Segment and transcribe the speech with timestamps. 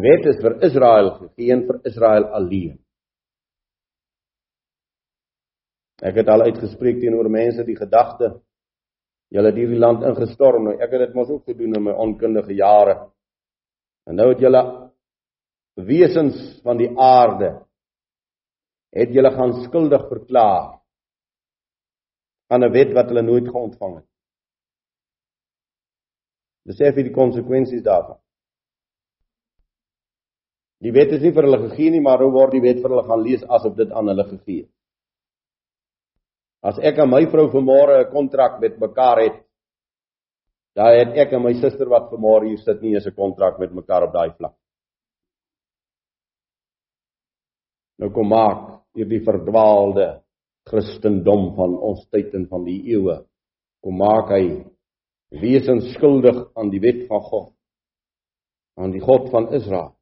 [0.00, 2.76] Die wet is vir Israel gegee en vir Israel alleen.
[6.00, 8.38] Ek het al uitgespreek teenoor mense die gedagte
[9.30, 12.56] julle het hierdie land ingestorm nou ek het dit mos ook gedoen in my onkundige
[12.56, 12.94] jare.
[14.08, 14.62] En nou het julle
[15.76, 17.52] wesens van die aarde
[18.96, 20.80] het julle gaan skuldig verklaar
[22.48, 24.08] aan 'n wet wat hulle nooit geontvang het.
[26.64, 28.18] Besef jy die konsekwensies daarvan?
[30.80, 33.04] Die wet is nie vir hulle gegee nie, maar hoe word die wet vir hulle
[33.08, 34.72] gaan lees asof dit aan hulle gegee is?
[36.64, 39.36] As ek en my vrou vanmôre 'n kontrak met mekaar het,
[40.76, 43.72] dan het ek en my suster wat vanmôre hier sit nie eens 'n kontrak met
[43.72, 44.56] mekaar op daai vlak.
[47.98, 50.22] Nou kom maak hierdie verdwaalde
[50.64, 53.26] Christendom van ons tyd en van die eeue
[53.82, 54.64] kom maak hy
[55.30, 57.52] wesens skuldig aan die wet van God
[58.80, 59.99] aan die God van Israel.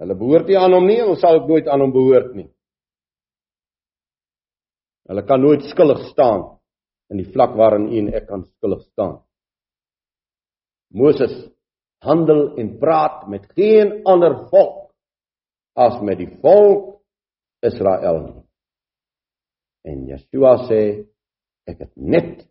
[0.00, 2.48] Hulle behoort nie aan hom nie, ons sal ook nooit aan hom behoort nie.
[5.08, 6.56] Hulle kan nooit skuldig staan
[7.14, 9.20] in die vlak waarin u en ek kan skuldig staan.
[10.96, 11.34] Moses
[12.04, 14.90] handel en praat met geen ander volk
[15.76, 16.96] as met die volk
[17.66, 18.44] Israel.
[19.86, 20.82] En Yeshua sê
[21.66, 22.44] ek het net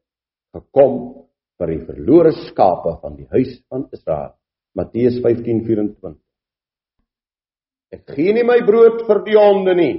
[0.56, 1.26] gekom
[1.60, 4.36] vir die verlore skape van die huis van Israel.
[4.76, 6.25] Matteus 15:24.
[7.96, 9.96] Ek gee nie my brood vir die honde nie.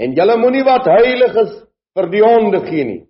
[0.00, 1.52] En julle moenie wat heilig is
[1.94, 3.02] vir die honde gee nie.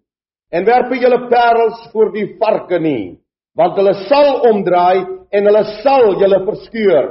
[0.51, 3.21] En werp julle parels voor die varke nie,
[3.57, 7.09] want hulle sal omdraai en hulle sal julle verskeur.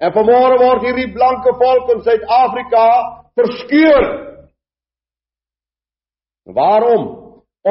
[0.00, 2.84] En vanmôre word hierdie blanke volk in Suid-Afrika
[3.38, 4.06] verskeur.
[6.56, 7.06] Waarom?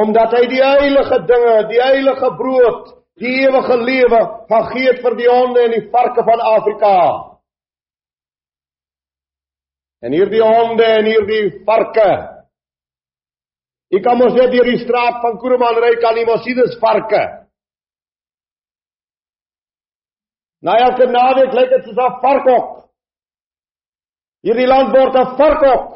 [0.00, 5.28] Omdat hy die heilige dinge, die heilige brood, die ewige lewe gaan gee vir die
[5.28, 6.94] honde en die varke van Afrika.
[10.00, 12.08] En hierdie honde en hierdie varke.
[13.90, 17.20] Ek kom ons net hierdie straat van Kuruman ry kan nie mos sien dis varke.
[20.64, 22.68] Nou elke naweek lyk dit soos 'n varkhok.
[24.44, 25.88] Hierdie land word 'n varkhok.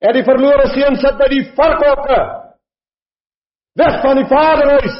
[0.00, 2.47] En die verlore seun sit by die varkhokke.
[3.78, 4.96] Weg van die vaderhuis.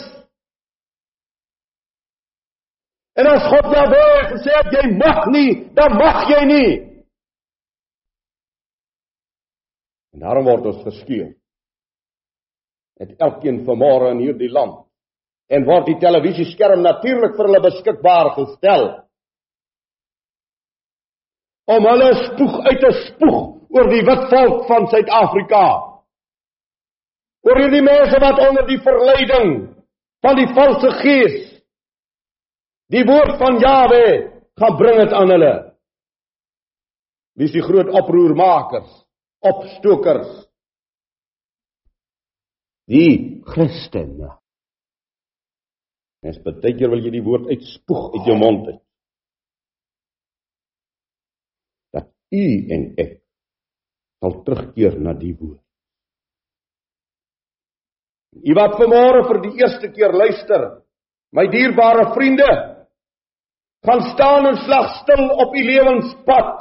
[3.19, 6.71] En as God jou wil gesê het jy mag nie, dan mag jy nie.
[10.15, 11.33] En daarom word ons geskeur.
[12.99, 14.85] Het elkeen vanmôre in hierdie land
[15.49, 18.89] en word die televisieskerm natuurlik vir hulle beskikbaar gestel.
[21.69, 23.39] Om hulle spoeg uit te spoeg
[23.73, 25.65] oor die wit volk van Suid-Afrika.
[27.47, 29.53] Oor hierdie mense wat onder die verleiding
[30.25, 31.49] van die valse gees
[32.93, 34.05] Die woord van Jawe
[34.59, 35.55] gaan bring dit aan hulle.
[37.39, 38.89] Wie is die groot oproermakers,
[39.45, 40.31] opstokers?
[42.89, 44.33] Die Christene.
[46.25, 48.83] Mens baie keer wil jy die woord uitspoeg uit jou mond uit.
[51.95, 52.45] Dat u
[52.75, 53.15] en ek
[54.19, 55.63] sal terugkeer na die woord.
[58.45, 60.67] U wat vanmôre vir die eerste keer luister,
[61.35, 62.49] my dierbare vriende,
[63.87, 66.53] gaan staan en slag stil op u lewenspad.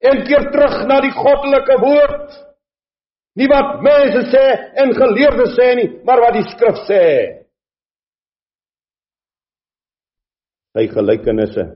[0.00, 2.38] En keer terug na die goddelike woord.
[3.38, 4.46] Nie wat mense sê
[4.82, 7.04] en geleerdes sê nie, maar wat die skrif sê.
[10.74, 11.66] Sy gelykenisse.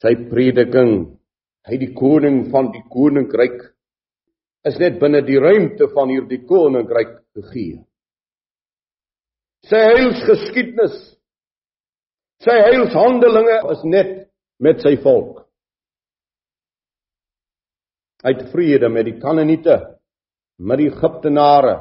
[0.00, 0.94] Sy prediking,
[1.68, 3.60] hy die koning van die koninkryk
[4.68, 7.78] is net binne die ruimte van hierdie koninkryk gegee.
[9.68, 10.98] Sy heilsgeskiedenis
[12.40, 14.12] Sy heilshandelinge is net
[14.64, 15.42] met sy volk.
[18.24, 19.76] Hy het vrede met die Kanaaniete,
[20.60, 21.76] met die Egiptenare,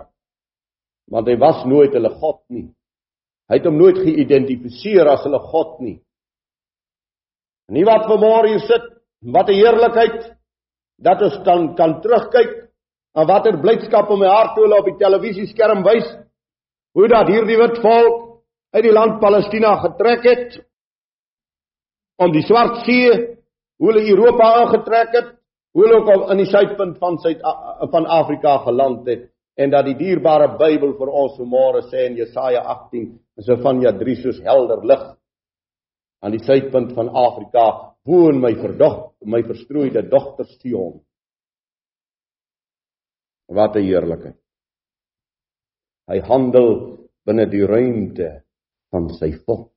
[1.11, 2.67] want hy was nooit hulle God nie.
[3.49, 5.97] Hy het hom nooit geïdentifiseer as hulle God nie.
[7.71, 8.85] Nie wat vanmôre hier sit,
[9.23, 10.35] wat 'n heerlikheid
[10.99, 12.68] dat ons dan kan terugkyk
[13.19, 16.07] en watter blydskap om my hart toe op die televisieskerm wys?
[16.95, 18.25] Hoe dat hierdie wit volk
[18.75, 20.59] uit die land Palestina getrek het
[22.19, 23.11] om die Swart See,
[23.79, 25.29] hoe hulle Europa aangetrek het,
[25.73, 27.43] hoe hulle ook in die suidpunt van Suid
[27.91, 29.29] van Afrika geland het
[29.59, 33.07] en dat die dierbare Bybel vir ons vanmôre sê in Jesaja 18
[33.37, 35.03] en so van ja 3 soos helder lig
[36.23, 37.65] aan die suidpunt van Afrika
[38.07, 40.99] woon my verdog my verstrooide dogter Sion
[43.49, 44.39] wat 'n heerlikheid
[46.09, 46.69] Hy handel
[47.27, 48.29] binne die ruimte
[48.89, 49.69] van sy volk.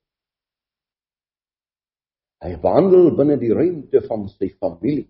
[2.43, 5.07] Hy wandel binne die ruimte van sy familie.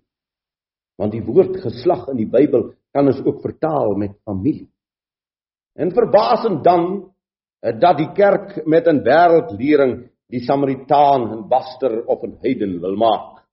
[0.99, 4.67] Want die woord geslag in die Bybel kan ons ook vertaal met familie.
[5.79, 6.89] En verbasend dan
[7.63, 12.97] eh, dat die kerk met 'n wêreldlering die Samaritaan 'n baster of 'n heiden wil
[12.97, 13.47] maak.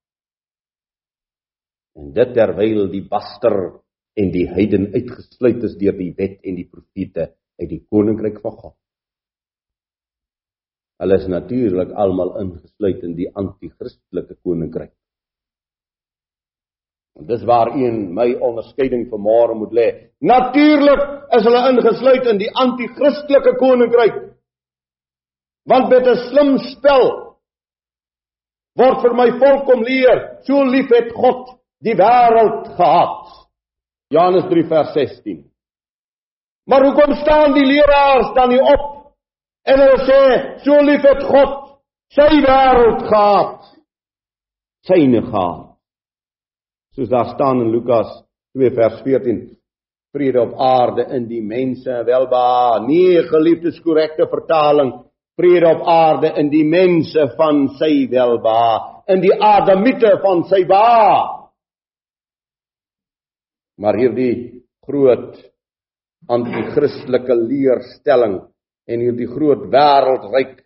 [1.96, 3.80] En dit terwyl die baster
[4.18, 8.56] en die heiden uitgesluit is deur die wet en die profete uit die koninkryk van
[8.58, 8.76] God.
[11.00, 14.92] Hulle is natuurlik almal ingesluit in die anti-kristelike koninkryk.
[17.20, 19.88] En dis waar een my onderskeiding vanmôre moet lê.
[20.20, 21.06] Natuurlik
[21.38, 24.20] is hulle ingesluit in die anti-kristelike koninkryk.
[25.68, 27.08] Want met 'n slim spel
[28.80, 33.39] word vir my volk kom leer, so lief het God die wêreld gehad.
[34.10, 35.44] Johannes 3 vers 16.
[36.70, 39.00] Maar hoekom staan die leraars dan nie op
[39.70, 40.22] En hulle sê,
[40.64, 41.58] so lief het God
[42.16, 43.68] sy wêreld gehad.
[44.88, 45.66] Syne gehad.
[46.96, 48.10] Soos daar staan in Lukas
[48.58, 49.44] 2 vers 14,
[50.16, 52.80] vrede op aarde in die mense welba.
[52.88, 54.96] Nee, geliefdes, korrekte vertaling.
[55.40, 61.39] Vrede op aarde in die mense van sy welba, in die adamiete van sy ba.
[63.80, 64.34] Maar hierdie
[64.86, 65.38] groot
[66.30, 68.40] anti-kristelike leerstelling
[68.90, 70.58] en hierdie groot wêreldryk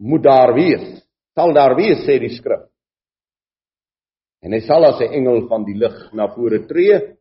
[0.00, 0.86] moet daar wees.
[1.34, 2.64] Sal daar wees sê die skrif.
[4.44, 7.16] En hy sal as 'n engel van die lig na vore tree.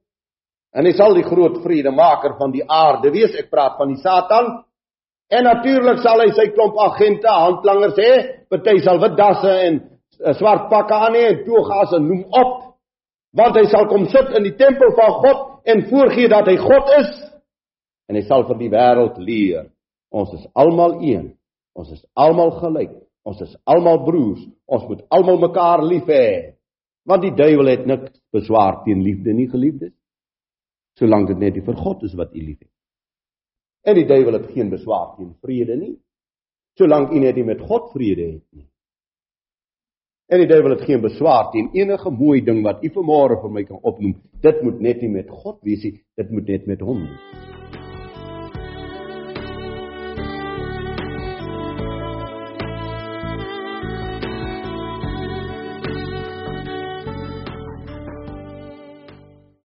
[0.76, 3.36] En hy sal die groot vredemaker van die aarde wees.
[3.40, 4.64] Ek praat van die Satan.
[5.30, 8.46] En natuurlik sal hy sy klomp agente, handlangers hê.
[8.50, 9.80] Party sal wit dasse en
[10.26, 12.73] eh, swart pakke aan hê en togas en noem op.
[13.34, 16.92] Want hy sal kom sit in die tempel van God en voorgee dat hy God
[17.00, 17.14] is.
[18.10, 19.72] En hy sal vir die wêreld leer
[20.14, 21.32] Ons is almal een.
[21.74, 22.92] Ons is almal gelyk.
[23.26, 24.44] Ons is almal broers.
[24.70, 26.54] Ons moet almal mekaar lief hê.
[27.10, 29.96] Want die duiwel het niks beswaar teen liefde nie, geliefdes.
[31.00, 32.70] Solank dit net vir God is wat u liefhet.
[33.84, 35.96] En die duiwel het geen beswaar teen vrede nie.
[36.78, 38.68] Solank u net met God vrede het nie.
[40.32, 43.64] En die duiwel het geen beswaar teen enige mooi ding wat u vanmôre vir my
[43.68, 44.16] kan opnoem.
[44.42, 47.53] Dit moet net nie met God wees nie, dit moet net met hom wees.